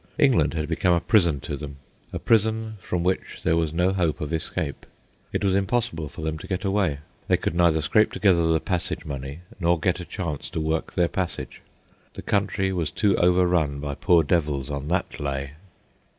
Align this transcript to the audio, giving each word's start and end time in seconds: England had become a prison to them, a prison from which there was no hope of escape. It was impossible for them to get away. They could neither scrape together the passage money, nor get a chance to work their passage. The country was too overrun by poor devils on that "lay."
England 0.17 0.55
had 0.55 0.67
become 0.67 0.95
a 0.95 0.99
prison 0.99 1.39
to 1.39 1.55
them, 1.55 1.75
a 2.11 2.17
prison 2.17 2.75
from 2.81 3.03
which 3.03 3.41
there 3.43 3.55
was 3.55 3.71
no 3.71 3.93
hope 3.93 4.19
of 4.19 4.33
escape. 4.33 4.87
It 5.31 5.43
was 5.43 5.53
impossible 5.53 6.09
for 6.09 6.21
them 6.23 6.39
to 6.39 6.47
get 6.47 6.65
away. 6.65 7.01
They 7.27 7.37
could 7.37 7.53
neither 7.53 7.81
scrape 7.81 8.11
together 8.11 8.47
the 8.47 8.59
passage 8.59 9.05
money, 9.05 9.41
nor 9.59 9.79
get 9.79 9.99
a 9.99 10.03
chance 10.05 10.49
to 10.49 10.59
work 10.59 10.93
their 10.95 11.07
passage. 11.07 11.61
The 12.15 12.23
country 12.23 12.73
was 12.73 12.89
too 12.89 13.15
overrun 13.17 13.79
by 13.79 13.93
poor 13.93 14.23
devils 14.23 14.71
on 14.71 14.87
that 14.87 15.19
"lay." 15.19 15.51